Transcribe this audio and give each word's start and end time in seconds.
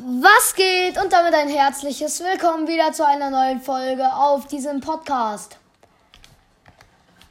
Was 0.00 0.54
geht? 0.54 0.96
Und 0.96 1.12
damit 1.12 1.34
ein 1.34 1.48
herzliches 1.48 2.20
Willkommen 2.20 2.68
wieder 2.68 2.92
zu 2.92 3.04
einer 3.04 3.30
neuen 3.30 3.60
Folge 3.60 4.06
auf 4.14 4.46
diesem 4.46 4.80
Podcast. 4.80 5.58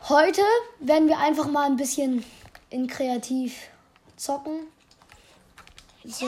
Heute 0.09 0.41
werden 0.81 1.07
wir 1.07 1.17
einfach 1.17 1.47
mal 1.47 1.65
ein 1.65 1.77
bisschen 1.77 2.25
in 2.69 2.87
kreativ 2.87 3.55
zocken. 4.17 4.67
So. 6.03 6.27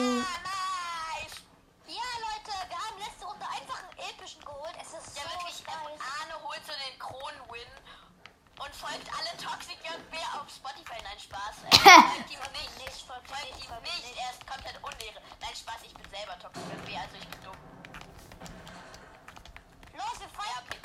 Folgt 8.80 9.08
alle 9.12 9.32
Toxic 9.36 9.78
JB 9.84 10.14
auf 10.34 10.48
Spotify. 10.48 10.98
Nein, 11.04 11.18
Spaß. 11.20 11.56
Äh, 11.70 11.78
folgt 11.80 12.30
ihm 12.30 12.52
nicht. 12.52 12.78
Nicht, 12.78 13.06
folgt 13.06 13.28
ihm 13.28 13.34
Folgt 13.34 13.56
nicht, 13.56 13.68
ihm 13.68 13.82
nicht. 13.82 14.04
nicht. 14.06 14.16
Er 14.18 14.30
ist 14.32 14.46
komplett 14.46 14.76
unlehre. 14.82 15.20
Nein, 15.40 15.54
Spaß, 15.54 15.80
ich 15.84 15.94
bin 15.94 16.06
selber 16.10 16.38
Toxic 16.38 16.62
JB, 16.64 16.88
also 16.98 17.16
ich 17.20 17.28
bin 17.28 17.40
dumm. 17.44 17.56
Los, 19.94 20.18
wir 20.20 20.26
Ja, 20.26 20.32
feiern. 20.32 20.64
okay. 20.66 20.80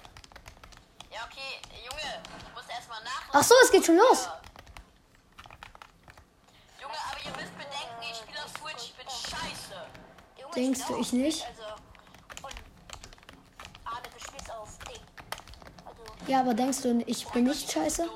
Ja, 1.11 1.19
okay, 1.25 1.51
Junge, 1.85 2.21
ich 2.37 2.53
muss 2.53 2.67
erstmal 2.67 3.01
nach. 3.03 3.23
Ach 3.31 3.43
so, 3.43 3.55
es 3.63 3.71
geht 3.71 3.85
schon 3.85 3.97
los. 3.97 4.27
Junge, 6.81 6.95
aber 7.09 7.19
ihr 7.23 7.31
müsst 7.31 7.55
bedenken, 7.57 8.01
ich 8.01 8.17
spiele 8.17 8.43
auf 8.43 8.51
Switch, 8.59 8.83
ich 8.89 8.95
bin 8.95 9.07
scheiße. 9.07 9.87
Junge, 10.41 10.53
Denkst 10.55 10.79
ich 10.81 10.85
du, 10.87 10.99
ich 10.99 11.13
nicht? 11.13 11.45
Also, 11.45 11.63
und 12.43 12.55
Arne, 13.85 14.07
du 14.13 14.19
spielst 14.19 14.51
auf 14.51 14.77
Ding. 14.79 15.01
Also, 15.85 16.03
Ja, 16.27 16.39
aber 16.39 16.53
denkst 16.55 16.81
du, 16.81 17.03
ich 17.05 17.27
bin 17.27 17.43
nicht 17.43 17.71
scheiße? 17.71 18.07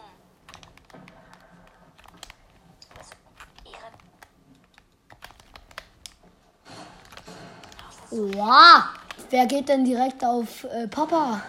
Wow. 8.12 8.84
Wer 9.30 9.46
geht 9.46 9.70
denn 9.70 9.86
direkt 9.86 10.26
auf 10.26 10.64
äh, 10.64 10.88
Papa? 10.88 11.42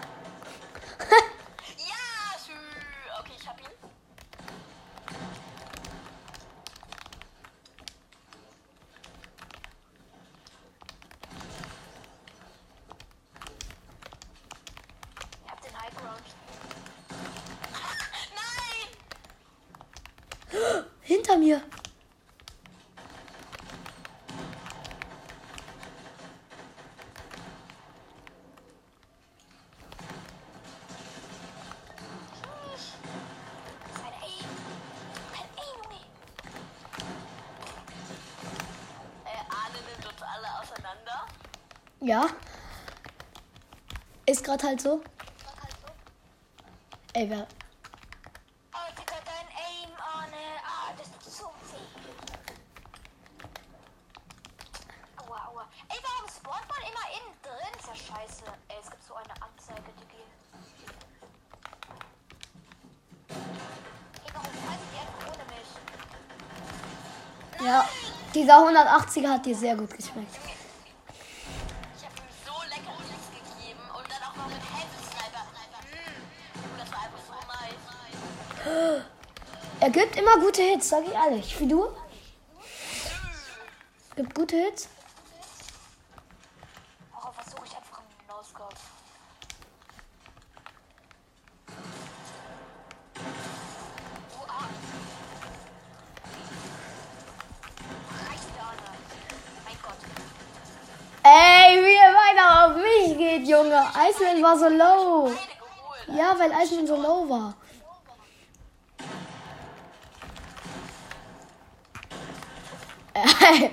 Ja. 42.01 42.25
Ist 44.25 44.43
gerade 44.43 44.67
halt 44.67 44.81
so. 44.81 45.01
Ey, 47.13 47.29
wer. 47.29 47.47
Scheiße. 57.93 58.43
Ey, 58.67 58.77
es 58.81 58.89
gibt 58.89 59.03
so 59.05 59.13
eine 59.13 59.33
Anzeige, 59.41 59.91
Diggi. 59.99 60.23
Ja. 67.63 67.87
Dieser 68.33 68.57
180er 68.57 69.29
hat 69.29 69.45
dir 69.45 69.55
sehr 69.55 69.75
gut 69.75 69.95
geschmeckt. 69.95 70.50
Er 79.81 79.89
gibt 79.89 80.15
immer 80.15 80.37
gute 80.37 80.61
Hits, 80.61 80.89
sag 80.89 81.03
ich 81.07 81.11
ehrlich. 81.11 81.59
Wie 81.59 81.67
du? 81.67 81.87
Gibt 84.15 84.35
gute 84.35 84.55
Hits? 84.55 84.87
Warum 87.11 87.33
versuche 87.33 87.65
ich 87.65 87.75
einfach 87.75 87.97
einen 87.97 88.27
No-Scope? 88.27 88.75
Oh. 94.37 94.63
Ey, 101.23 101.83
wie 101.83 101.95
er 101.95 102.13
weiter 102.13 102.65
auf 102.65 102.75
mich 102.75 103.17
geht, 103.17 103.47
Junge. 103.47 103.83
Iceman 104.09 104.43
war 104.43 104.59
so 104.59 104.69
low. 104.69 105.31
Ja, 106.15 106.37
weil 106.37 106.51
Iceman 106.51 106.85
so 106.85 106.95
low 106.97 107.27
war. 107.27 107.55
Ey. 113.51 113.71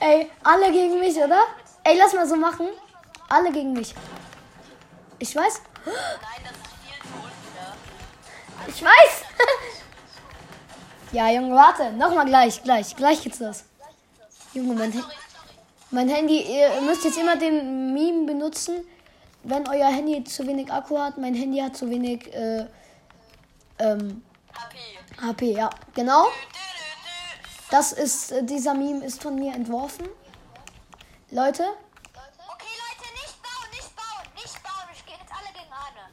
Ey, 0.00 0.30
alle 0.42 0.72
gegen 0.72 0.98
mich, 1.00 1.16
oder? 1.16 1.42
Ey, 1.84 1.96
lass 1.96 2.12
mal 2.12 2.26
so 2.26 2.36
machen. 2.36 2.68
Alle 3.28 3.52
gegen 3.52 3.72
mich. 3.72 3.94
Ich 5.18 5.34
weiß. 5.34 5.60
Nein, 5.86 5.94
das 6.42 6.52
ist 6.52 6.66
viel 6.82 6.98
zu 7.00 7.14
unfair. 7.16 8.66
Ich 8.66 8.82
weiß. 8.82 9.22
ja, 11.12 11.30
Junge, 11.30 11.54
warte. 11.54 11.92
Nochmal 11.92 12.26
gleich, 12.26 12.62
gleich. 12.62 12.94
Gleich 12.96 13.22
geht's 13.22 13.38
los. 13.38 13.64
Junge, 14.52 14.74
mein, 14.74 14.92
Ha- 14.94 15.10
mein 15.90 16.08
Handy, 16.08 16.40
ihr 16.42 16.80
müsst 16.82 17.04
jetzt 17.04 17.18
immer 17.18 17.36
den 17.36 17.94
Meme 17.94 18.26
benutzen, 18.26 18.84
wenn 19.44 19.66
euer 19.68 19.88
Handy 19.88 20.22
zu 20.24 20.46
wenig 20.46 20.70
Akku 20.72 20.98
hat. 20.98 21.16
Mein 21.18 21.34
Handy 21.34 21.58
hat 21.60 21.76
zu 21.76 21.88
wenig 21.88 22.32
äh, 22.34 22.66
ähm, 23.78 24.22
HP. 24.56 24.78
HP, 25.26 25.52
ja. 25.52 25.70
Genau. 25.94 26.26
Das 27.70 27.92
ist, 27.92 28.30
äh, 28.32 28.42
dieser 28.44 28.74
Meme 28.74 29.04
ist 29.04 29.22
von 29.22 29.34
mir 29.36 29.54
entworfen. 29.54 30.08
Leute, 31.30 31.64
Okay, 31.64 32.74
Leute, 32.84 33.12
nicht 33.14 33.42
bauen, 33.42 33.70
nicht 33.72 33.96
bauen, 33.96 34.26
nicht 34.34 34.62
bauen. 34.62 34.86
Wir 34.92 35.02
gehen 35.06 35.20
jetzt 35.20 35.32
alle 35.32 35.52
gegen 35.52 35.72
Arne. 35.72 36.10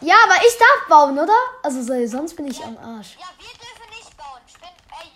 ja, 0.00 0.14
aber 0.24 0.36
ich 0.46 0.56
darf 0.58 0.88
bauen, 0.88 1.18
oder? 1.18 1.34
Also 1.62 1.82
so, 1.82 2.06
sonst 2.06 2.36
bin 2.36 2.46
ich 2.46 2.62
am 2.62 2.76
Arsch. 2.78 3.16
Ja, 3.18 3.26
wir 3.38 3.52
dürfen 3.58 3.88
nicht 3.90 4.16
bauen. 4.16 4.40
Ich 4.46 4.54
bin, 4.54 4.68
ey, 4.68 5.10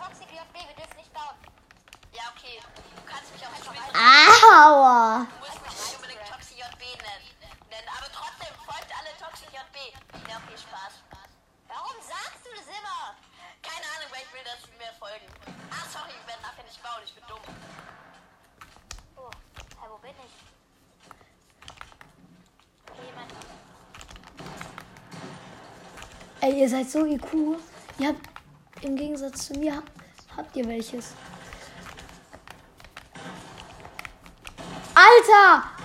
Toxic 0.00 0.28
JB, 0.32 0.54
wir 0.54 0.76
dürfen 0.76 0.96
nicht 0.96 1.12
bauen. 1.12 1.36
Ja, 2.12 2.22
okay. 2.34 2.58
Du 2.96 3.02
kannst 3.06 3.32
mich 3.32 3.44
auch 3.46 3.54
später. 3.56 3.94
Aua. 4.58 5.26
Dass 14.48 14.64
sie 14.64 14.76
mir 14.78 14.92
folgen. 14.98 15.26
Ah, 15.70 15.84
sorry, 15.92 16.12
ich 16.18 16.26
werde 16.26 16.42
nachher 16.42 16.64
nicht 16.64 16.82
bauen. 16.82 17.02
Ich 17.04 17.14
bin 17.14 17.24
dumm. 17.28 17.40
Oh, 19.16 19.30
hä, 19.80 19.86
wo 19.90 19.98
bin 19.98 20.10
ich? 20.24 20.34
Okay, 22.88 23.02
jemand. 23.06 23.32
Ey, 26.40 26.60
ihr 26.60 26.68
seid 26.68 26.88
so 26.88 27.04
IQ. 27.04 27.58
Ihr 27.98 28.08
habt, 28.08 28.26
im 28.82 28.96
Gegensatz 28.96 29.48
zu 29.48 29.54
mir, 29.54 29.82
habt 30.36 30.56
ihr 30.56 30.66
welches. 30.66 31.12
Alter! 34.94 35.77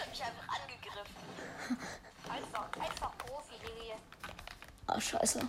Hat 0.00 0.10
mich 0.10 0.22
einfach 0.22 0.48
angegriffen. 0.48 1.16
Einfach, 2.28 2.68
einfach 2.80 3.18
Profi, 3.18 3.54
Digga. 3.58 3.96
Ah, 4.86 5.00
scheiße. 5.00 5.40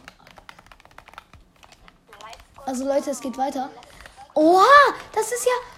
Also, 2.65 2.85
Leute, 2.85 3.11
es 3.11 3.21
geht 3.21 3.37
weiter. 3.37 3.69
Oha, 4.33 4.65
das 5.13 5.31
ist 5.31 5.45
ja... 5.45 5.76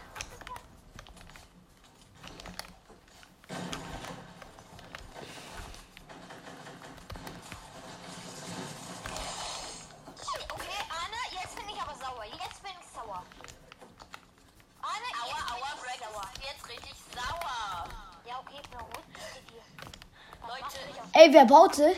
Wer 21.31 21.45
baute? 21.45 21.95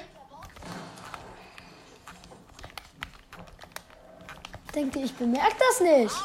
Denkt 4.75 4.95
ihr, 4.98 5.06
ich 5.06 5.16
bemerke 5.16 5.56
das 5.57 5.80
nicht? 5.80 6.16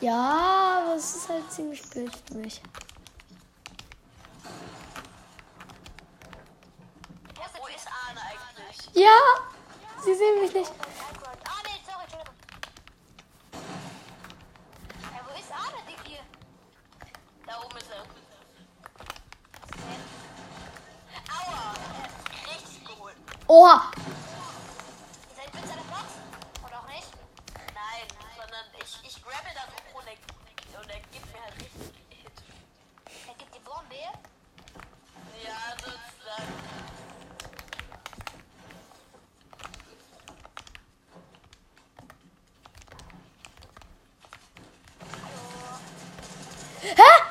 Ja, 0.00 0.82
aber 0.82 0.96
es 0.96 1.16
ist 1.16 1.28
halt 1.30 1.50
ziemlich 1.50 1.82
blöd 1.88 2.12
für 2.26 2.34
mich. 2.34 2.60
Ja, 8.92 9.18
sie 10.04 10.14
sehen 10.14 10.40
mich 10.42 10.52
nicht. 10.52 10.89
Da 17.50 17.56
oben 17.64 17.76
ist 17.78 17.90
er. 17.90 18.02
Aua! 21.34 21.74
äh, 21.74 22.54
Richtig 22.54 22.84
geholt. 22.86 23.16
Oha, 23.48 23.90
Ihr 23.96 25.34
seid 25.34 25.52
mit 25.52 25.66
seiner 25.66 25.82
Box? 25.82 26.06
Oder 26.64 26.78
auch 26.78 26.86
nicht? 26.86 27.08
Nein, 27.74 28.06
sondern 28.38 28.66
ich, 28.80 29.00
ich 29.02 29.26
und 29.94 30.06
er, 30.06 30.80
und 30.80 30.90
er 30.90 31.00
gibt 31.10 31.26
mir 31.34 31.42
halt 31.42 31.54
richtig 31.56 31.92
Hit. 32.10 32.32
Er 33.26 33.34
gibt 33.34 33.52
die 33.52 33.58
Bombe. 33.58 33.96
Ja, 35.42 35.74
sozusagen. 35.76 36.54
hä? 46.96 47.29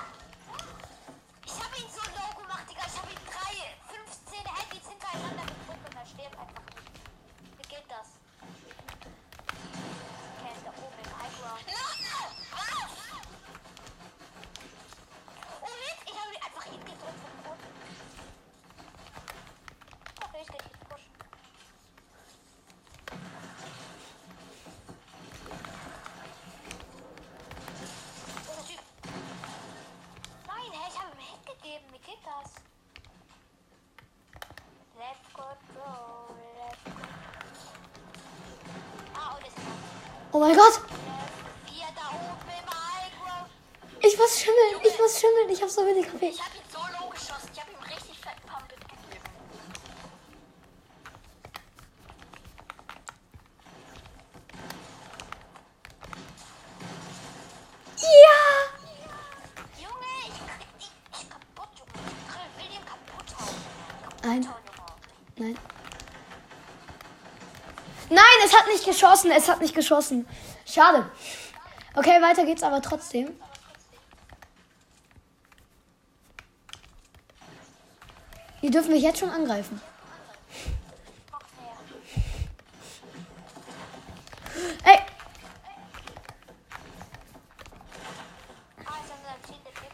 Oh 40.40 40.42
mein 40.42 40.56
Gott, 40.56 40.80
ich 44.00 44.18
muss 44.18 44.40
schimmeln, 44.40 44.82
ich 44.86 44.98
muss 44.98 45.20
schimmeln, 45.20 45.50
ich 45.50 45.62
hab 45.62 45.70
so 45.70 45.86
wenig 45.86 46.06
Kaffee. 46.10 46.30
Ich 46.30 46.42
habe 46.42 46.56
ihn 46.56 46.64
so 46.72 46.78
low 46.78 47.10
geschossen. 47.10 47.50
Ich 47.52 47.60
habe 47.60 47.72
ihm 47.72 47.84
richtig 47.84 48.18
fetten 48.18 48.48
Pump 48.48 48.72
Hit 48.72 48.80
gegeben. 48.80 49.24
Ja! 57.98 58.40
Junge, 59.78 60.14
ich 60.24 60.40
krieg 60.48 60.72
dich 61.12 61.30
kaputt, 61.30 61.72
Junge. 61.80 61.92
Ich 62.48 62.64
will 62.64 62.72
ihn 62.78 62.86
kaputt 62.86 63.30
hauen. 63.42 63.58
Nein. 64.24 64.48
Nein. 65.36 65.79
Nein, 68.10 68.24
es 68.46 68.54
hat 68.58 68.68
nicht 68.68 68.86
geschossen, 68.86 69.32
es 69.32 69.48
hat 69.48 69.62
nicht 69.62 69.76
geschossen. 69.76 70.28
Schade. 70.66 71.10
Okay, 71.96 72.22
weiter 72.22 72.46
geht's 72.46 72.64
aber 72.64 72.82
trotzdem. 72.82 73.30
Die 78.62 78.70
dürfen 78.70 78.92
mich 78.92 79.04
jetzt 79.04 79.20
schon 79.20 79.30
angreifen. 79.30 79.82
Box 81.32 81.46
her. 84.84 84.94
Ey, 84.94 85.00
Ah, 88.86 88.98
ist 89.04 89.12
unser 89.16 89.48
Ziel, 89.48 89.60
der 89.64 89.74
Typ. 89.74 89.94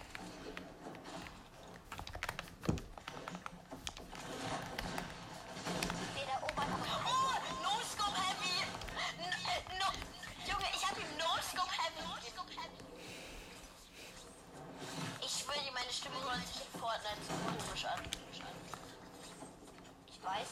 Steht 4.96 6.28
da 6.28 6.36
oben 6.44 6.60
einfach. 6.60 7.00
Oh, 7.06 7.36
No 7.64 7.74
Scope 7.86 8.18
Heavy. 8.18 8.56
N 9.20 9.78
no. 9.80 9.88
Junge, 10.50 10.68
ich 10.76 10.84
habe 10.88 11.00
ihm 11.02 11.12
No 11.20 11.30
Scope 11.42 11.72
Heavy. 11.72 12.02
Ich 15.22 15.32
schwöre 15.32 15.60
dir, 15.60 15.74
hört 16.36 16.48
sich 16.48 16.62
in 16.62 16.80
Fortnite 16.80 17.22
so 17.24 17.34
komisch 17.48 17.86
an. 17.86 18.00
Ich 20.08 20.20
weiß. 20.24 20.50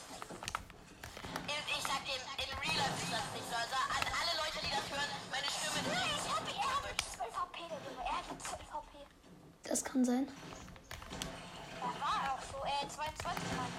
In, 1.43 1.59
ich 1.67 1.83
sag 1.83 1.99
dir, 2.05 2.19
in 2.39 2.51
Real 2.63 2.77
Life 2.77 2.97
ist 3.03 3.11
das 3.11 3.27
nicht 3.35 3.47
so. 3.49 3.55
Also 3.55 3.75
an 3.75 4.05
alle 4.19 4.33
Leute, 4.39 4.59
die 4.63 4.71
das 4.71 4.85
hören, 4.87 5.11
meine 5.31 5.49
Stimme 5.51 5.79
Nein, 5.91 6.09
ist 6.15 6.25
ich 6.25 6.31
hab 6.31 6.45
ihn. 6.47 6.61
Er 6.61 6.71
hat 6.71 6.97
12 7.15 7.35
HP, 7.35 7.57
der 7.67 7.79
Junge. 7.83 8.03
Er 8.05 8.17
hat 8.17 8.27
12 8.41 8.61
HP. 8.71 8.91
das 9.63 9.83
kann 9.83 10.05
sein. 10.05 10.27
Er 11.81 11.93
war 11.99 12.33
auch 12.33 12.43
so. 12.51 12.57
Äh, 12.65 12.87
22 12.87 13.43
Mann. 13.57 13.71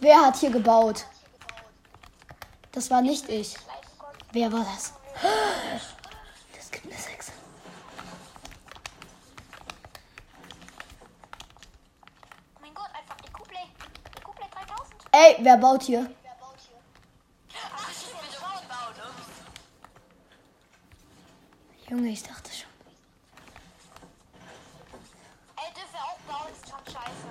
Wer 0.00 0.20
hat 0.20 0.36
hier 0.36 0.50
gebaut? 0.50 1.06
Das 2.72 2.90
war 2.90 3.02
nicht 3.02 3.28
ich. 3.28 3.56
Wer 4.32 4.50
war 4.52 4.64
das? 4.64 4.94
Das 6.54 6.70
gibt 6.70 6.86
eine 6.86 6.96
6. 7.00 7.32
Oh 12.56 12.60
mein 12.60 12.74
Gott, 12.74 12.88
einfach 12.94 13.16
die 13.20 13.30
Kuplay. 13.30 13.66
Die 14.16 14.22
Kuplay 14.22 14.46
3000. 14.50 14.94
Ey, 15.14 15.36
wer 15.40 15.58
baut 15.58 15.82
hier? 15.82 16.10
Junge, 21.90 22.08
ich 22.08 22.22
dachte 22.22 22.50
schon. 22.50 22.70
Ey, 25.56 25.74
dürfen 25.74 25.92
wir 25.92 26.00
auch 26.00 26.18
bauen? 26.26 26.50
Ist 26.50 26.70
schon 26.70 26.86
scheiße. 26.86 27.28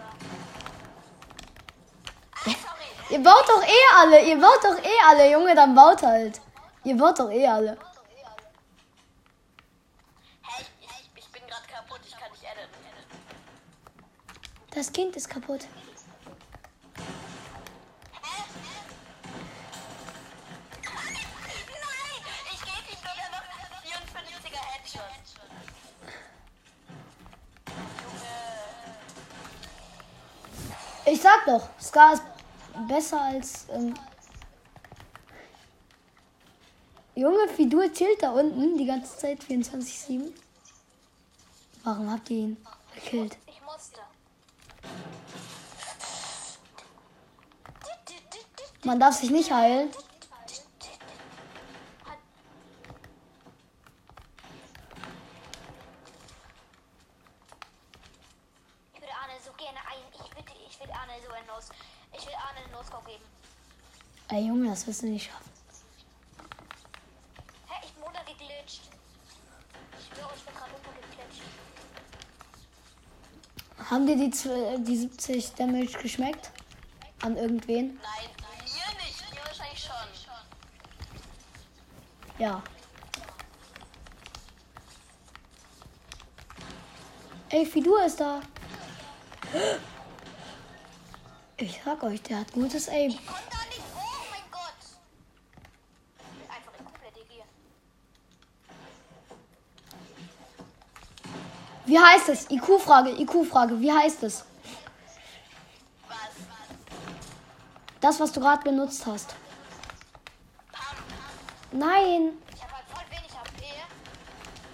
Ah. 2.36 3.10
Ihr 3.10 3.24
baut 3.24 3.50
doch 3.50 3.64
eh 3.64 3.86
alle, 3.98 4.24
ihr 4.30 4.40
baut 4.40 4.64
doch 4.64 4.78
eh 4.78 5.00
alle, 5.08 5.32
Junge, 5.32 5.56
dann 5.56 5.74
baut 5.74 6.04
halt. 6.04 6.40
Ihr 6.84 6.96
baut 6.96 7.18
doch 7.18 7.32
eh 7.32 7.48
alle. 7.48 7.76
Hey, 10.44 10.66
ich 11.16 11.32
bin 11.32 11.42
gerade 11.48 11.68
kaputt. 11.68 12.02
Ich 12.06 12.16
kann 12.16 12.32
nicht 12.32 12.44
editen. 12.44 12.70
Das 14.76 14.94
Kind 14.94 15.16
ist 15.16 15.28
kaputt. 15.28 15.62
Scar 31.92 32.14
ist 32.14 32.24
besser 32.88 33.20
als. 33.22 33.66
Ähm 33.70 33.94
Junge, 37.16 37.50
Fidul 37.50 37.92
chillt 37.92 38.24
da 38.24 38.32
unten 38.32 38.78
die 38.78 38.86
ganze 38.86 39.18
Zeit 39.18 39.44
24-7. 39.44 40.32
Warum 41.84 42.10
habt 42.10 42.30
ihr 42.30 42.38
ihn 42.38 42.58
gekillt? 42.96 43.38
Man 48.86 48.98
darf 48.98 49.16
sich 49.16 49.30
nicht 49.30 49.52
heilen. 49.52 49.90
das 64.86 65.04
wir 65.04 65.10
es 65.10 65.14
nicht 65.14 65.30
schaffen. 65.30 65.52
Hä, 67.68 67.86
ich 67.86 67.94
bin 67.94 68.04
runtergeglitscht. 68.04 68.82
Ich 70.00 70.06
schwöre, 70.08 70.32
ich 70.36 70.44
bin 70.44 70.56
gerade 70.56 70.72
runtergeglitscht. 70.72 71.44
Haben 73.92 74.08
dir 74.08 74.16
die, 74.16 74.84
die 74.84 74.98
70 74.98 75.54
Damage 75.54 76.00
geschmeckt? 76.02 76.52
An 77.22 77.38
irgendwen? 77.38 78.00
Nein, 78.02 78.30
mir 78.64 79.04
nicht. 79.04 79.32
Mir 79.32 79.46
wahrscheinlich 79.46 79.80
schon. 79.80 79.96
Ja. 82.40 82.64
Ey, 87.50 87.66
Fidur 87.68 88.04
ist 88.06 88.20
da. 88.20 88.42
Ich 91.58 91.82
sag 91.86 92.02
euch, 92.02 92.22
der 92.24 92.40
hat 92.40 92.52
gutes 92.54 92.90
Aim. 92.90 93.12
Ich 93.12 93.28
konnte 93.28 93.51
Wie 101.92 102.00
heißt 102.00 102.30
es? 102.30 102.50
IQ-Frage, 102.50 103.10
IQ-Frage. 103.22 103.78
Wie 103.82 103.92
heißt 103.92 104.24
es? 104.24 104.46
Was? 106.08 106.18
Das, 108.00 108.18
was 108.18 108.32
du 108.32 108.40
gerade 108.40 108.64
benutzt 108.64 109.06
hast. 109.06 109.36
Nein. 111.74 112.32
Ich 112.56 112.64
habe 112.64 112.72
halt 112.76 112.86
voll 112.88 113.04
wenig 113.10 113.32
HP. 113.38 113.66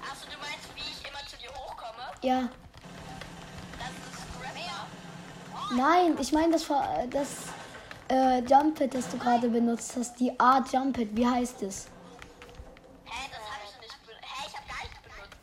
Achso, 0.04 0.28
du 0.32 0.38
meinst, 0.38 0.68
wie 0.76 0.82
ich 0.82 1.10
immer 1.10 1.28
zu 1.28 1.38
dir 1.38 1.50
hochkomme? 1.56 2.04
Ja. 2.22 2.50
Das 3.80 3.90
ist 3.90 5.76
Grammar. 5.76 5.90
Nein, 5.90 6.18
ich 6.22 6.32
meine 6.32 6.52
das, 6.54 6.66
Ver- 6.66 7.08
das 7.10 7.28
äh, 8.10 8.42
Jump 8.44 8.78
Pad, 8.78 8.94
das 8.94 9.10
du 9.10 9.18
gerade 9.18 9.50
benutzt 9.50 9.96
hast. 9.98 10.20
Die 10.20 10.40
Art 10.40 10.72
Jump 10.72 10.96
Pad. 10.96 11.08
Wie 11.14 11.26
heißt 11.28 11.64
es? 11.64 11.88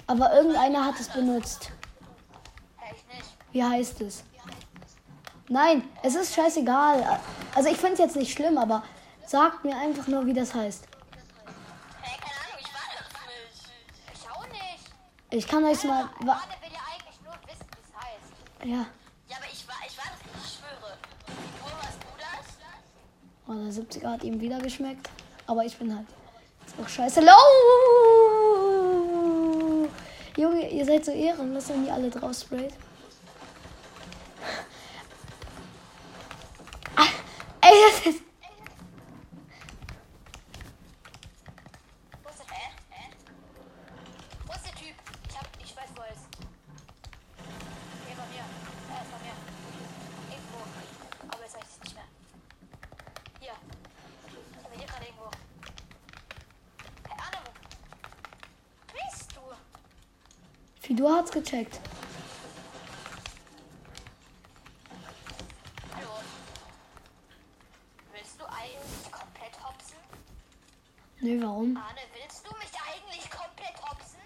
Aber 0.06 0.34
irgendeiner 0.34 0.84
hat 0.84 1.00
es 1.00 1.08
benutzt. 1.08 1.70
Wie 3.52 3.62
heißt 3.62 4.00
es? 4.00 4.24
Nein, 5.48 5.88
es 6.02 6.14
ist 6.14 6.34
scheißegal. 6.34 7.20
Also 7.54 7.68
ich 7.68 7.76
finde 7.76 7.94
es 7.94 7.98
jetzt 8.00 8.16
nicht 8.16 8.32
schlimm, 8.32 8.58
aber 8.58 8.82
sagt 9.26 9.64
mir 9.64 9.76
einfach 9.76 10.06
nur, 10.06 10.26
wie 10.26 10.34
das 10.34 10.54
heißt. 10.54 10.86
Ich 15.30 15.48
kann 15.48 15.64
euch 15.64 15.82
mal. 15.84 16.08
Wa 16.20 16.40
ja 18.62 18.76
ja. 19.28 19.36
Aber 19.36 19.46
ich 19.52 19.66
war, 19.68 19.76
ich 19.86 19.98
war 19.98 20.04
das 20.04 20.20
nicht, 20.24 20.44
ich 20.44 20.58
schwöre. 20.58 20.96
Wo 21.60 21.66
warst 21.66 21.98
du 22.00 22.08
das? 22.18 22.46
Oh, 23.46 23.52
der 23.52 24.02
70er 24.02 24.12
hat 24.12 24.24
ihm 24.24 24.40
wieder 24.40 24.58
geschmeckt. 24.58 25.10
Aber 25.46 25.64
ich 25.64 25.76
bin 25.76 25.94
halt 25.94 26.06
jetzt 26.60 26.80
auch 26.80 26.88
scheiße 26.88 27.20
low. 27.20 28.33
Junge, 30.36 30.68
ihr 30.68 30.84
seid 30.84 31.04
so 31.04 31.12
ehrenlos, 31.12 31.68
wenn 31.68 31.86
ihr 31.86 31.94
alle 31.94 32.10
drauf 32.10 32.34
sprayt. 32.34 32.74
Ah, 36.96 37.06
ey, 37.60 37.70
das 37.88 38.06
ist. 38.06 38.22
Wo 42.22 42.28
ist 42.30 42.38
der 42.40 42.46
Typ? 42.46 42.56
Hä? 42.90 43.10
Wo 44.44 44.52
ist 44.54 44.66
der 44.66 44.74
Typ? 44.74 44.96
Ich 45.28 45.36
hab, 45.36 45.46
ich 45.62 45.76
weiß, 45.76 45.90
wo 45.94 46.02
er 46.02 46.12
ist. 46.12 46.26
Hier 48.06 48.16
bei 48.16 48.26
mir. 48.26 48.44
Er 48.90 49.02
ist 49.02 49.12
bei 49.12 49.18
mir. 49.22 49.36
Irgendwo. 50.32 50.58
Aber 51.28 51.42
jetzt 51.42 51.54
weiß 51.54 51.62
ich 51.62 51.70
es 51.70 51.80
nicht 51.84 51.94
mehr. 51.94 52.08
Hier. 53.38 53.54
Ich 54.62 54.68
bin 54.68 54.78
hier 54.80 54.88
gerade 54.88 55.04
irgendwo. 55.04 55.30
Hey, 57.08 57.16
Arne, 57.18 57.38
wo 57.46 57.50
bist 58.92 59.30
du? 59.36 59.42
Fidur 61.04 61.18
hat's 61.18 61.30
gecheckt. 61.30 61.78
Hallo. 65.94 66.08
Willst 68.14 68.40
du 68.40 68.44
eigentlich 68.46 69.12
komplett 69.12 69.52
hopsen? 69.62 69.98
Nö, 71.20 71.42
warum? 71.44 71.76
Arne, 71.76 72.00
willst 72.14 72.46
du 72.46 72.56
mich 72.56 72.72
eigentlich 72.88 73.30
komplett 73.30 73.76
hopsen? 73.82 74.20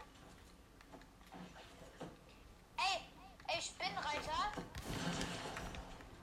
Ey, 2.77 3.01
ey, 3.49 3.61
Spinnreiter. 3.61 4.53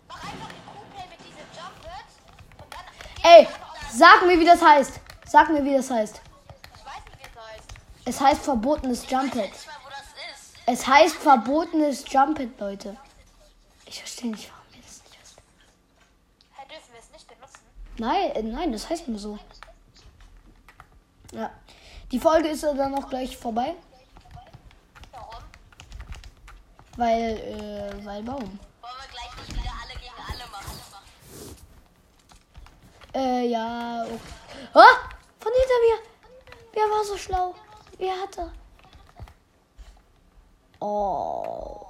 Mach 0.07 0.23
einfach 0.23 0.47
den 0.47 0.65
Kuhplay 0.71 1.05
mit 1.09 1.19
diesem 1.19 1.49
Jumpet 1.51 2.07
und 2.63 2.73
dann. 2.73 3.29
Ey, 3.29 3.45
sag 3.91 4.25
mir, 4.25 4.39
wie 4.39 4.45
das 4.45 4.61
heißt. 4.61 5.01
Sag 5.27 5.49
mir, 5.49 5.65
wie 5.65 5.75
das 5.75 5.89
heißt. 5.89 6.21
Ich 6.77 6.85
weiß 6.85 7.03
nicht, 7.09 7.19
wie 7.19 7.27
es 7.27 7.45
heißt. 7.45 7.69
Es 8.05 8.21
heißt 8.21 8.41
verbotenes 8.43 9.03
Ich 9.03 9.11
weiß 9.11 9.21
Jumpet. 9.21 9.51
nicht 9.51 9.67
mal, 9.67 9.75
wo 9.83 9.89
das 9.89 9.99
ist. 10.31 10.45
Es 10.67 10.87
heißt 10.87 11.15
verbotenes 11.17 12.03
Jumpet, 12.11 12.59
Leute. 12.59 12.97
Ich 13.85 13.99
verstehe 13.99 14.31
nicht, 14.31 14.49
warum 14.49 14.65
ihr 14.73 14.81
das 14.81 15.01
nicht 15.03 15.21
wisst. 15.21 15.37
Hä, 16.53 16.67
dürfen 16.67 16.93
wir 16.93 16.99
es 16.99 17.11
nicht 17.11 17.27
benutzen? 17.27 17.59
Nein, 17.97 18.31
äh, 18.31 18.41
nein, 18.41 18.71
das 18.71 18.89
heißt 18.89 19.07
nur 19.07 19.19
so. 19.19 19.37
Ja. 21.31 21.51
Die 22.11 22.19
Folge 22.19 22.49
ist 22.49 22.63
dann 22.63 22.95
auch 22.95 23.09
gleich 23.09 23.37
vorbei, 23.37 23.75
Warum? 25.11 25.43
weil, 26.97 27.37
äh, 27.37 28.05
weil 28.05 28.23
Baum. 28.23 28.39
Wollen 28.39 28.59
wir 28.81 29.07
gleich 29.11 29.37
nicht 29.37 29.53
wieder 29.53 29.73
alle 29.83 29.99
gegen 29.99 30.13
alle 30.27 30.51
machen? 30.51 30.79
Äh, 33.13 33.47
ja. 33.47 34.03
Okay. 34.03 34.19
Ah, 34.73 35.09
von 35.39 35.51
hinter 35.51 35.79
mir. 35.85 36.09
Wer 36.73 36.83
war 36.83 37.03
so 37.05 37.17
schlau? 37.17 37.55
Wer 37.97 38.13
hatte? 38.21 38.51
Oh. 40.79 41.85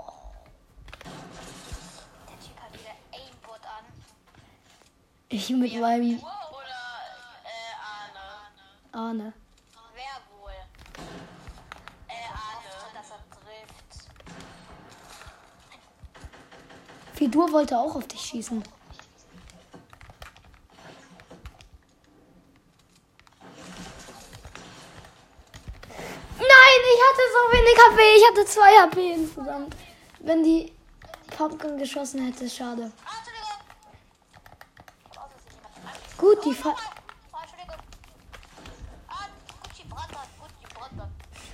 Der 2.29 2.39
Typ 2.39 2.59
hat 2.61 2.73
wieder 2.73 2.95
Aimbot 3.11 3.63
an. 3.63 3.85
Ich 5.29 5.49
mit 5.49 5.73
meinem 5.79 6.21
Wow. 6.21 6.29
Oder, 6.51 6.81
äh, 7.43 7.73
Arne. 8.93 9.23
Ahne. 9.23 9.33
Wer 9.93 10.15
wohl? 10.39 10.51
Äh, 12.07 12.29
Arne. 12.31 12.71
Dass 12.93 13.09
er 13.09 13.21
trifft. 13.29 14.09
Fidur 17.15 17.51
wollte 17.51 17.77
auch 17.77 17.95
auf 17.95 18.07
dich 18.07 18.21
schießen. 18.21 18.63
Nein, 26.37 26.81
ich 26.95 27.01
hatte 27.09 27.23
so 27.35 27.41
wenig 27.51 27.75
HP. 27.85 27.99
Ich 28.17 28.25
hatte 28.29 28.45
zwei 28.45 28.71
HP 28.79 29.13
insgesamt. 29.13 29.75
Wenn 30.19 30.43
die 30.43 30.71
Pumpkin 31.35 31.77
geschossen 31.77 32.25
hätte, 32.25 32.49
schade. 32.49 32.91
Gut, 36.17 36.45
die 36.45 36.53
Fa. 36.53 36.75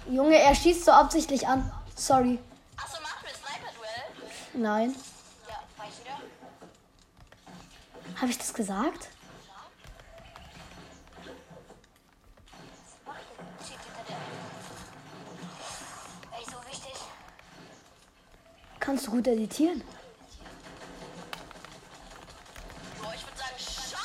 Junge, 0.07 0.37
er 0.37 0.53
schießt 0.53 0.85
so 0.85 0.91
absichtlich 0.91 1.47
an. 1.47 1.71
Sorry. 1.95 2.37
Achso, 2.75 3.01
machen 3.01 3.23
wir 3.23 3.33
Sniper-Duell? 3.33 4.61
Nein. 4.61 4.95
Ja? 5.47 6.19
Habe 8.19 8.31
ich 8.31 8.37
das 8.37 8.53
gesagt? 8.53 9.07
Gut 19.11 19.27
editieren? 19.27 19.83
Boah, 23.01 23.13
ich 23.13 23.25
würde 23.25 23.37
sagen, 23.37 23.57
schon. 23.59 23.99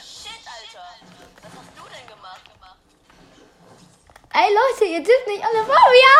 Shit, 0.00 0.46
Alter. 0.46 0.86
Was 1.42 1.52
hast 1.58 1.72
du 1.76 1.82
denn 1.90 2.06
gemacht? 2.06 2.40
Ey 4.32 4.48
Leute, 4.54 4.84
ihr 4.92 5.02
dürft 5.02 5.26
nicht 5.26 5.44
alle 5.44 5.64
Frauen. 5.64 5.94
Ja, 6.04 6.14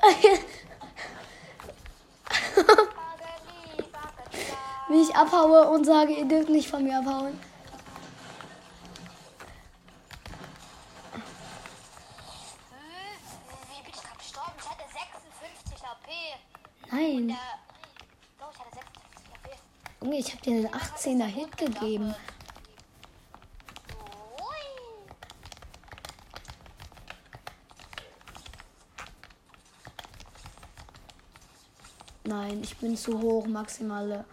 Bagela. 0.00 0.38
Wie 4.88 5.02
ich 5.02 5.14
abhaue 5.14 5.68
und 5.68 5.84
sage, 5.84 6.12
ihr 6.12 6.24
dürft 6.24 6.48
nicht 6.48 6.70
von 6.70 6.82
mir 6.84 6.98
abhauen. 6.98 7.38
Nein. 17.06 17.28
Der. 17.28 17.36
Doch, 18.38 18.52
ich 18.52 18.58
hatte 18.58 18.74
56 18.74 19.26
HP. 19.32 19.50
Junge, 20.02 20.18
ich 20.18 20.32
habe 20.32 20.42
dir 20.42 20.56
einen 20.56 20.68
18er 20.68 21.26
Hit 21.26 21.56
gegeben. 21.56 22.14
Nein, 32.24 32.60
ich 32.60 32.76
bin 32.78 32.96
zu 32.96 33.20
hoch, 33.20 33.46
maximale 33.46 34.24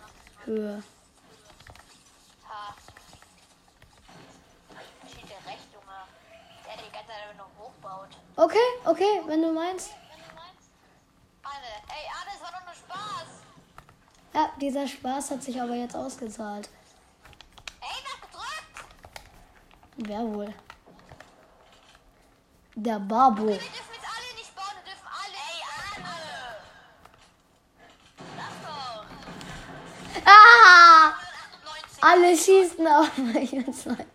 Höhe. 0.46 0.82
Okay, 8.36 8.58
okay, 8.86 9.22
wenn 9.27 9.44
du 9.44 9.53
meinst. 9.53 9.92
Dieser 14.63 14.88
Spaß 14.88 15.32
hat 15.32 15.43
sich 15.43 15.60
aber 15.60 15.75
jetzt 15.75 15.93
ausgezahlt. 15.93 16.70
Ey, 17.82 17.88
was 18.05 18.22
gedrückt? 18.22 18.88
Wer 19.98 20.22
wohl? 20.22 20.53
Der 22.74 22.98
Babo. 22.98 23.50
Okay, 23.50 23.60
ah! 30.25 31.12
alle 32.00 32.38
schießen 32.38 32.88
auf 32.88 33.17
mich 33.17 33.51
und 33.51 33.75
sagen. 33.75 34.12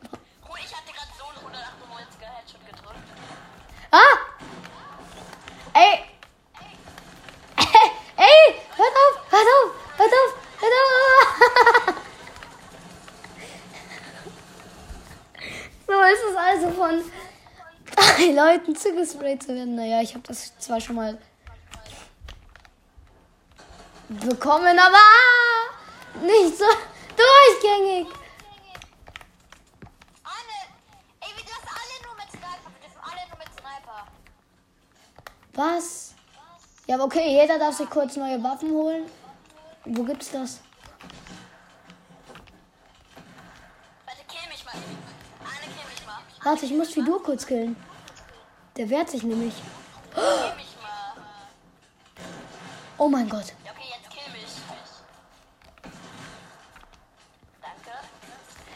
Drei 18.79 18.91
Leuten 18.91 19.07
zugesprayt 19.07 19.43
zu 19.43 19.55
werden. 19.55 19.75
Naja, 19.75 20.01
ich 20.03 20.15
habe 20.15 20.27
das 20.27 20.57
zwar 20.59 20.81
schon 20.81 20.97
mal 20.97 21.19
bekommen, 24.09 24.79
aber 24.79 26.25
nicht 26.25 26.57
so 26.57 26.65
durchgängig. 27.17 28.07
Was? 35.55 36.15
Ja, 36.87 36.95
aber 36.95 37.05
okay, 37.07 37.33
jeder 37.33 37.59
darf 37.59 37.77
sich 37.77 37.91
kurz 37.91 38.15
neue 38.15 38.41
Waffen 38.45 38.71
holen. 38.71 39.11
Wo 39.85 40.05
gibt's 40.05 40.31
das? 40.31 40.61
Warte, 44.07 44.23
kill 44.29 44.49
mich 44.49 44.65
mal. 44.65 44.75
Anne, 44.75 45.63
kill 45.63 45.91
mich 45.91 46.07
mal. 46.07 46.19
Warte, 46.45 46.65
ich 46.65 46.73
muss 46.73 46.91
Fidur 46.91 47.21
kurz 47.21 47.45
killen. 47.45 47.75
Der 48.79 48.89
wehrt 48.89 49.11
sich 49.11 49.25
nämlich. 49.25 49.55
Oh 52.97 53.09
mein 53.09 53.29
Gott. 53.29 53.53
Ja, 53.65 53.73
okay, 53.73 53.89
jetzt 53.91 54.09
kill 54.09 54.33
mich. 54.33 54.49
Danke. 57.61 57.91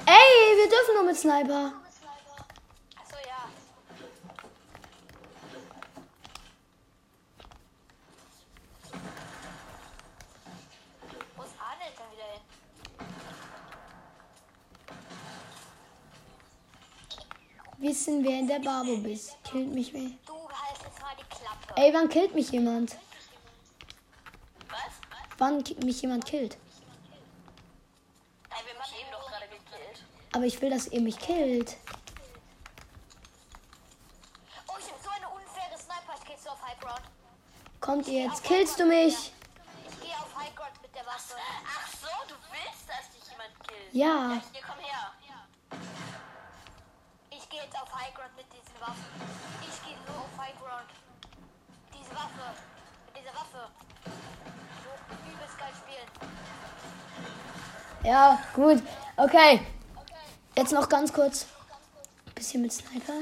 Ey, 0.07 0.57
wir 0.57 0.69
dürfen 0.69 0.95
nur 0.97 1.05
mit 1.05 1.17
Sniper. 1.17 1.73
Achso, 2.97 3.17
ja. 3.29 3.49
Wo 11.37 11.43
ist 11.45 11.55
Arnold 11.61 11.97
dann 11.97 12.11
wieder 12.11 12.25
hin? 12.33 12.41
Wissen, 18.03 18.25
wer 18.25 18.41
in 18.41 18.49
der 18.49 18.59
Barbo 18.59 18.97
bist. 18.97 19.37
Killt 19.45 19.73
mich 19.73 19.95
wer. 19.95 20.11
Klappe. 21.31 21.81
Ey, 21.81 21.95
wann 21.95 22.09
killt 22.09 22.35
mich 22.35 22.51
jemand? 22.51 22.97
Was? 24.69 24.79
Wann 25.39 25.63
mich 25.85 26.03
jemand 26.03 26.25
killt? 26.25 26.59
Aber 30.33 30.45
ich 30.45 30.61
will, 30.61 30.71
dass 30.71 30.89
ihr 30.89 31.01
mich 31.01 31.17
killt. 31.17 31.77
Oh, 34.67 34.73
ich 34.81 34.91
hab 34.91 35.01
so 35.01 35.11
eine 35.11 35.29
unfaire 35.29 35.79
Sniper. 35.79 36.15
Ich 36.19 36.25
geh 36.27 36.33
jetzt 36.33 36.49
auf 36.49 36.61
High 36.61 36.81
Ground. 36.81 37.03
Kommt 37.81 38.09
ihr 38.09 38.25
jetzt? 38.25 38.43
Killst 38.43 38.81
du 38.81 38.85
mich? 38.87 39.33
Ich 39.89 40.01
gehe 40.01 40.17
auf 40.17 40.35
High 40.37 40.53
Ground 40.57 40.73
mit 40.83 40.93
der 40.93 41.07
Waffe. 41.07 41.37
Ach 41.39 41.89
so, 42.01 42.09
du 42.27 42.35
willst, 42.51 42.89
dass 42.89 43.13
dich 43.13 43.31
jemand 43.31 43.53
killt. 43.69 43.95
Ja. 43.95 44.43
Hier, 44.53 44.63
komm 44.67 44.85
her. 44.85 45.13
Jetzt 47.63 47.77
auf 47.81 47.95
High 47.95 48.13
Ground 48.15 48.35
mit 48.37 48.47
diesen 48.53 48.81
Waffen. 48.81 49.05
Ich 49.61 49.83
gehe 49.87 49.97
nur 50.07 50.19
auf 50.25 50.37
High 50.37 50.59
Ground. 50.59 50.91
Diese 51.93 52.11
Waffe. 52.11 52.55
Mit 53.07 53.23
dieser 53.23 53.35
Waffe. 53.35 53.71
So 54.83 54.91
übelst 55.31 55.59
geil 55.59 55.73
spielen. 55.81 56.09
Ja, 58.03 58.39
gut. 58.55 58.83
Okay. 59.17 59.65
Jetzt 60.57 60.73
noch 60.73 60.89
ganz 60.89 61.13
kurz. 61.13 61.47
Bisschen 62.35 62.63
mit 62.63 62.73
Sniper. 62.73 63.21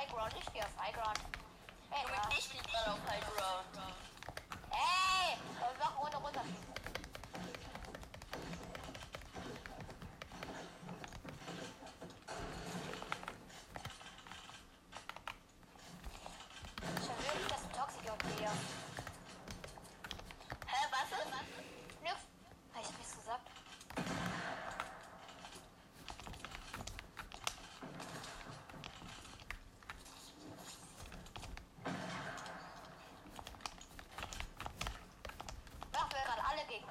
High 0.00 0.08
Ground. 0.08 0.32
Ich 0.38 0.52
gehe 0.54 0.62
auf 0.62 0.82
High 0.82 0.94
Ground. 0.94 1.20
Ey, 1.90 2.00
Junge, 2.00 2.38
ich 2.38 2.48
bin 2.48 2.62
gerade 2.62 2.92
auf 2.92 2.98
High 3.06 3.20
Ground. 3.20 3.66
Ey! 4.70 5.36
Und 5.60 5.78
mach 5.78 6.00
runter, 6.00 6.18
runter. 6.18 6.40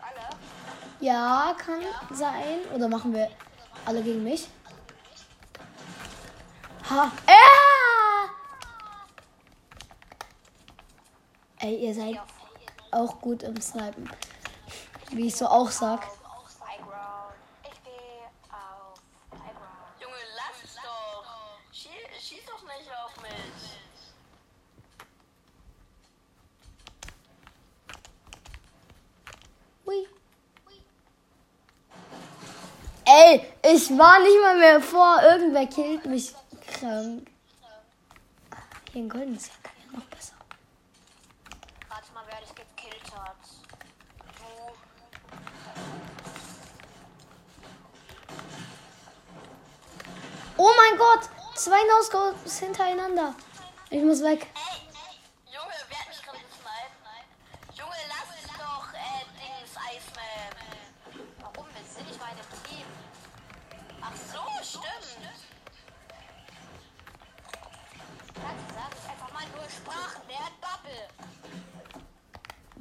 Alle? 0.09 0.29
Ja, 0.99 1.55
kann 1.57 1.81
sein. 2.11 2.59
Oder 2.73 2.87
machen 2.87 3.13
wir 3.13 3.29
alle 3.85 4.01
gegen 4.03 4.23
mich? 4.23 4.47
Ha. 6.89 7.11
Ja! 7.27 7.33
Ey, 11.61 11.75
ihr 11.75 11.93
seid 11.93 12.15
Ja, 12.15 12.25
auch 12.91 13.19
gut 13.21 13.43
im 13.43 13.59
Snipen. 13.61 14.09
Wie 15.11 15.27
ich 15.27 15.35
so 15.35 15.45
auch 15.47 15.69
sag. 15.69 16.03
auf 16.07 16.59
High 16.67 16.77
Ground. 16.81 17.35
Ich 17.63 17.83
gehe 17.83 18.25
auf 18.49 18.99
High 19.31 19.53
Ground. 19.53 20.01
Junge, 20.01 20.15
lass 20.35 20.63
es 20.63 20.75
doch. 20.75 21.25
Schieß, 21.71 22.27
schieß 22.27 22.45
doch 22.45 22.63
nicht 22.63 22.89
auf 23.05 23.21
mich. 23.21 23.79
Hui. 29.85 30.07
Ey, 33.05 33.41
ich 33.63 33.88
war 33.99 34.19
nicht 34.19 34.39
mal 34.41 34.57
mehr 34.57 34.81
vor. 34.81 35.21
Irgendwer 35.21 35.67
killt 35.67 36.05
mich 36.05 36.33
krank. 36.65 37.29
Hier 38.91 39.01
in 39.01 39.09
Golden 39.09 39.35
ist 39.35 39.47
ja 39.47 39.53
kann 39.61 39.73
ja 39.85 39.99
noch 39.99 40.05
besser. 40.05 40.33
Warte 41.89 42.11
mal, 42.13 42.23
wer 42.27 42.39
dich 42.39 42.55
gekillt 42.55 43.11
hat. 43.13 43.35
Oh 50.57 50.71
mein 50.75 50.97
Gott! 50.97 51.29
Zwei 51.55 51.81
No-Scopes 51.87 52.59
hintereinander. 52.59 53.35
Ich 53.89 54.03
muss 54.03 54.23
weg. 54.23 54.47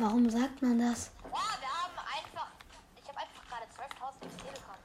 Warum 0.00 0.30
sagt 0.30 0.62
man 0.62 0.78
das? 0.78 1.10
Wow, 1.24 1.32
wir 1.58 1.68
haben 1.68 1.98
einfach. 1.98 2.46
Ich 2.94 3.08
habe 3.08 3.18
einfach 3.18 3.44
gerade 3.48 3.66
12.000 3.66 4.28
XP 4.28 4.44
bekommen. 4.54 4.78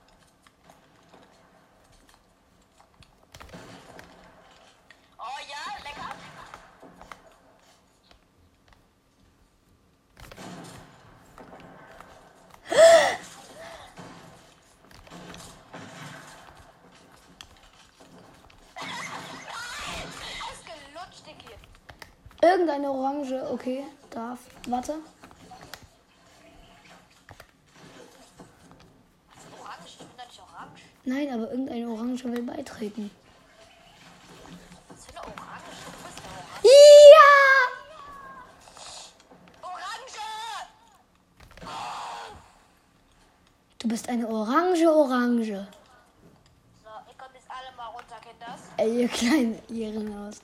Oh 5.20 5.38
ja, 5.48 5.64
lecker. 5.84 6.16
Irgendeine 22.42 22.90
Orange, 22.92 23.44
okay. 23.52 23.86
Warte. 24.68 24.94
Orange, 29.60 29.86
ich 29.86 29.98
bin 29.98 30.08
doch 30.18 30.26
nicht 30.26 30.40
orange. 30.40 30.82
Nein, 31.06 31.30
aber 31.34 31.52
irgendeine 31.52 31.90
Orange 31.90 32.24
will 32.24 32.44
beitreten. 32.44 33.12
Was 34.90 35.06
für 35.06 35.12
eine 35.12 35.20
Orange? 35.28 35.64
Du 35.86 35.90
bist 36.08 36.18
eine 36.24 36.48
Orange. 36.48 36.64
Ja! 37.14 37.30
Orange! 39.62 40.24
Du 43.80 43.88
bist 43.90 44.10
eine 44.10 44.28
orange 44.28 44.88
Orange. 44.90 45.68
So, 46.84 46.90
ihr 47.10 47.18
kommt 47.18 47.36
jetzt 47.36 47.50
alle 47.50 47.76
mal 47.76 47.88
runter, 47.88 48.16
Kinder. 48.22 48.46
das? 48.48 48.62
Ey, 48.78 49.02
ihr 49.02 49.10
kleinen 49.10 49.62
Ehrenhaus. 49.70 50.38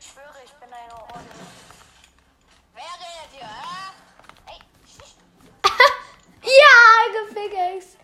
Ich 0.00 0.06
schwöre, 0.06 0.42
ich 0.44 0.52
bin 0.52 0.72
eine 0.72 0.92
Ordnung. 0.92 1.46
Wer 2.74 2.82
redet 2.82 3.30
hier, 3.32 3.46
hä? 3.46 3.92
Ey, 4.48 4.58
schisch. 4.86 5.14
Gefixt. 7.50 7.98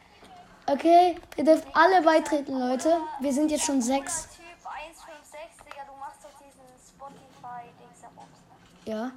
Okay, 0.66 1.16
ihr 1.36 1.44
dürft 1.44 1.66
alle 1.74 2.02
beitreten, 2.02 2.58
Leute. 2.58 3.00
Wir 3.20 3.32
sind 3.32 3.50
jetzt 3.50 3.64
schon 3.64 3.82
sechs. 3.82 4.28
Typ 4.36 4.44
156, 4.64 5.64
Digga, 5.64 5.84
du 5.84 5.98
machst 5.98 6.22
doch 6.22 6.30
diesen 6.38 6.62
Spotify-Dings 6.88 8.00
da 8.00 8.08
Bums. 8.14 8.38
Ja. 8.84 9.12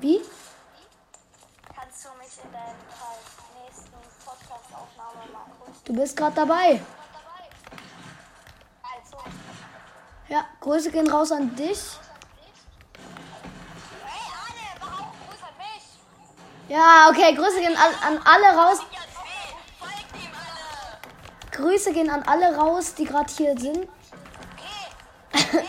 Wie? 0.00 0.22
Kannst 1.74 2.06
du 2.06 2.08
mich 2.16 2.42
in 2.42 2.52
deiner 2.52 2.64
halt, 2.64 3.20
nächsten 3.62 3.92
Podcast-Aufnahme 4.24 5.30
mal 5.30 5.44
grüßen? 5.58 5.84
Du 5.84 5.92
bist 5.92 6.16
gerade 6.16 6.34
dabei. 6.36 6.80
Also, 8.82 9.18
Ja, 10.30 10.46
Grüße 10.60 10.92
gehen 10.92 11.10
raus 11.10 11.32
an 11.32 11.56
dich. 11.56 11.98
hey 14.06 14.32
Anne, 14.46 14.78
mach 14.78 15.00
auch 15.00 15.12
Gruß 15.26 15.42
an 15.42 15.54
mich. 15.58 15.82
Ja, 16.68 17.08
okay, 17.10 17.34
Grüße 17.34 17.60
gehen 17.60 17.76
an, 17.76 17.92
an 18.06 18.20
alle 18.24 18.56
raus. 18.56 18.78
Grüße 21.50 21.92
gehen 21.92 22.10
an 22.10 22.22
alle 22.22 22.56
raus, 22.56 22.94
die 22.94 23.06
gerade 23.06 23.32
hier 23.32 23.58
sind. 23.58 23.88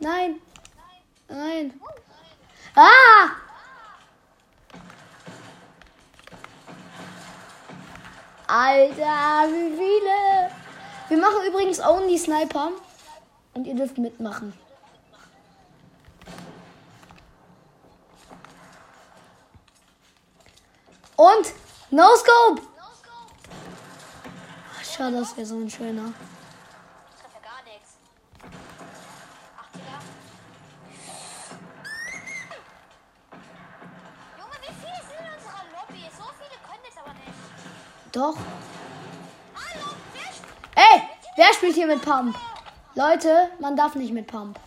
Nein. 0.00 0.40
Only 11.86 12.18
Sniper. 12.18 12.72
Und 13.54 13.66
ihr 13.66 13.74
dürft 13.74 13.98
mitmachen. 13.98 14.52
Und 21.16 21.52
No 21.90 22.08
Scope! 22.16 22.62
Ach, 24.76 24.84
Schade, 24.84 25.20
das 25.20 25.36
wäre 25.36 25.46
so 25.46 25.56
ein 25.56 25.70
schöner. 25.70 26.12
Ich 38.16 38.53
spielt 41.64 41.76
hier 41.76 41.86
mit 41.86 42.02
Pump? 42.02 42.36
Leute, 42.94 43.48
man 43.58 43.74
darf 43.74 43.94
nicht 43.94 44.12
mit 44.12 44.26
Pump. 44.26 44.58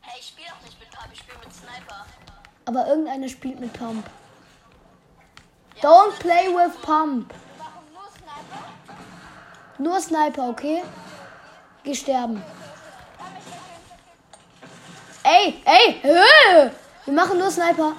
Hey, 0.00 0.20
ich 0.20 0.28
spiele 0.28 0.46
doch 0.48 0.64
nicht 0.64 0.78
mit 0.78 0.88
Pump, 0.90 1.08
ich 1.12 1.18
spiele 1.18 1.38
mit 1.38 1.52
Sniper. 1.52 2.06
Aber 2.66 2.86
irgendeiner 2.86 3.28
spielt 3.28 3.58
mit 3.58 3.72
Pump. 3.72 4.06
Don't 5.82 6.12
play 6.20 6.54
with 6.54 6.72
Pump. 6.82 7.34
Wir 7.34 7.64
machen 7.64 7.82
nur 7.92 8.08
Sniper. 8.12 8.64
Nur 9.78 10.00
Sniper, 10.00 10.48
okay? 10.50 10.84
Geh 11.82 11.94
sterben. 11.96 12.40
Ey, 15.24 15.60
ey, 15.64 16.00
hö! 16.00 16.70
Wir 17.06 17.12
machen 17.12 17.38
nur 17.38 17.50
Sniper. 17.50 17.94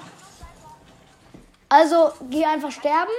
Also, 1.68 2.12
geh 2.30 2.46
einfach 2.46 2.70
sterben. 2.70 3.12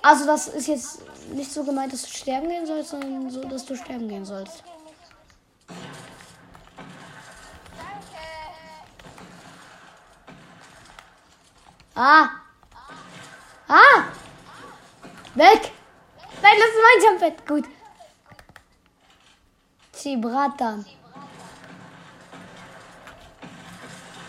Also, 0.00 0.24
das 0.24 0.48
ist 0.48 0.68
jetzt 0.68 1.05
nicht 1.32 1.52
so 1.52 1.64
gemeint, 1.64 1.92
dass 1.92 2.02
du 2.02 2.08
sterben 2.08 2.48
gehen 2.48 2.66
sollst, 2.66 2.90
sondern 2.90 3.30
so, 3.30 3.42
dass 3.44 3.64
du 3.64 3.76
sterben 3.76 4.08
gehen 4.08 4.24
sollst. 4.24 4.62
Ah! 11.94 12.28
Ah! 13.68 14.04
Weg! 15.34 15.72
Nein, 16.42 16.56
das 16.58 16.68
ist 16.68 16.82
mein 16.82 17.04
Jumpet. 17.04 17.46
Gut. 17.46 17.64
Zibratan. 19.92 20.84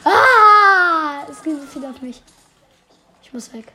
Ah! 0.06 1.26
Es 1.30 1.44
geht 1.44 1.60
so 1.60 1.68
viel 1.68 1.86
auf 1.86 2.02
mich. 2.02 2.24
Ich 3.22 3.34
muss 3.34 3.52
weg. 3.52 3.74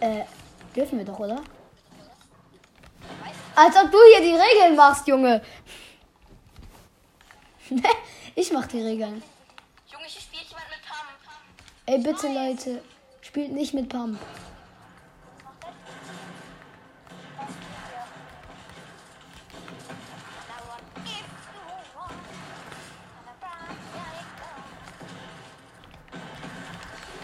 Äh, 0.00 0.24
dürfen 0.74 0.98
wir 0.98 1.04
doch, 1.04 1.18
oder? 1.18 1.42
Als 3.54 3.74
ob 3.76 3.90
du 3.90 3.98
hier 4.12 4.20
die 4.20 4.36
Regeln 4.36 4.76
machst, 4.76 5.06
Junge. 5.08 5.40
ich 8.34 8.52
mach 8.52 8.66
die 8.66 8.82
Regeln. 8.82 9.22
Junge, 9.90 10.04
hier 10.04 10.20
spielt 10.20 10.44
jemand 10.44 10.66
mit 10.68 10.82
Pump. 10.86 11.08
Ey, 11.86 11.98
bitte, 11.98 12.28
Leute. 12.28 12.82
Spielt 13.22 13.52
nicht 13.52 13.72
mit 13.72 13.88
Pump. 13.88 14.20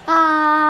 Ah. 0.06 0.61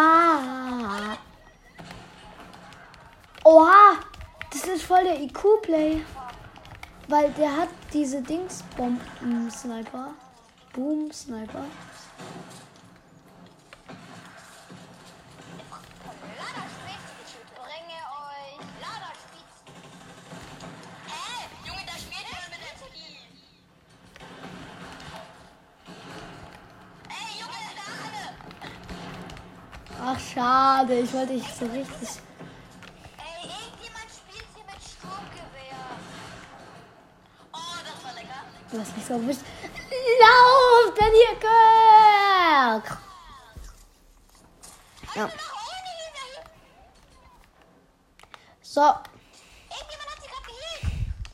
Ist 4.74 4.84
voll 4.84 5.04
der 5.04 5.20
IQ-Play. 5.20 6.02
Weil 7.08 7.30
der 7.32 7.56
hat 7.56 7.68
diese 7.92 8.22
Dingsbomben-Sniper. 8.22 10.14
Boom-Sniper. 10.72 11.64
Ach, 30.04 30.18
schade. 30.18 30.98
Ich 30.98 31.12
wollte 31.12 31.34
dich 31.34 31.46
so 31.54 31.64
richtig. 31.66 32.08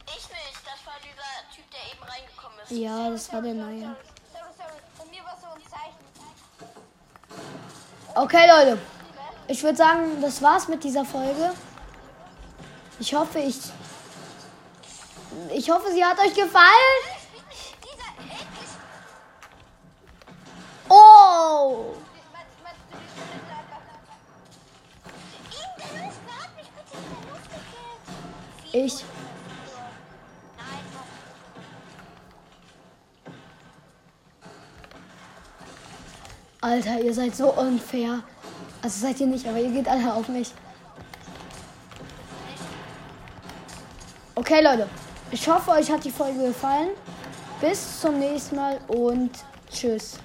Ich 0.06 0.28
nicht, 0.28 0.60
das 0.64 0.84
war 0.84 0.94
dieser 1.00 1.30
Typ, 1.54 1.64
der 1.70 1.92
eben 1.92 2.02
reingekommen 2.02 2.58
ist. 2.64 2.70
ja, 2.72 3.10
das 3.10 3.32
war 3.32 3.42
der 3.42 3.54
neue. 3.54 3.96
So. 4.32 4.38
Okay, 8.20 8.48
Leute. 8.48 8.78
Ich 9.46 9.62
würde 9.62 9.76
sagen, 9.76 10.20
das 10.20 10.42
war's 10.42 10.66
mit 10.66 10.82
dieser 10.82 11.04
Folge. 11.04 11.54
Ich 12.98 13.14
hoffe, 13.14 13.38
ich. 13.38 13.58
Ich 15.54 15.70
hoffe, 15.70 15.92
sie 15.92 16.04
hat 16.04 16.18
euch 16.18 16.34
gefallen. 16.34 16.97
Ich. 28.78 29.04
Alter, 36.60 37.00
ihr 37.00 37.12
seid 37.12 37.34
so 37.34 37.52
unfair. 37.54 38.22
Also 38.80 39.00
seid 39.00 39.18
ihr 39.18 39.26
nicht, 39.26 39.48
aber 39.48 39.58
ihr 39.58 39.70
geht 39.70 39.88
alle 39.88 40.14
auf 40.14 40.28
mich. 40.28 40.52
Okay, 44.36 44.62
Leute. 44.62 44.88
Ich 45.32 45.48
hoffe, 45.48 45.72
euch 45.72 45.90
hat 45.90 46.04
die 46.04 46.12
Folge 46.12 46.46
gefallen. 46.46 46.90
Bis 47.60 48.00
zum 48.00 48.20
nächsten 48.20 48.54
Mal 48.54 48.78
und 48.86 49.32
tschüss. 49.72 50.18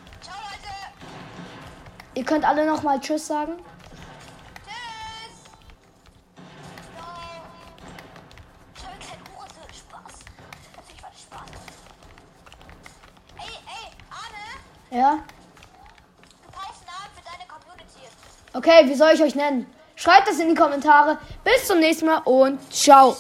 Ihr 2.14 2.24
könnt 2.24 2.46
alle 2.46 2.68
nochmal 2.68 3.00
Tschüss 3.00 3.26
sagen. 3.26 3.54
Okay, 18.66 18.88
wie 18.88 18.96
soll 18.96 19.12
ich 19.14 19.22
euch 19.22 19.36
nennen? 19.36 19.66
Schreibt 19.98 20.26
das 20.26 20.40
in 20.40 20.48
die 20.48 20.56
Kommentare. 20.56 21.18
Bis 21.44 21.68
zum 21.68 21.80
nächsten 21.80 22.06
Mal 22.06 22.20
und 22.20 22.60
ciao. 22.74 23.14